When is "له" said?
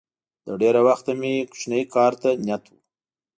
0.45-0.53